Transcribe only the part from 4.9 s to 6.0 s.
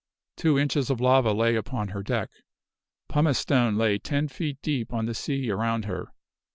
on the sea around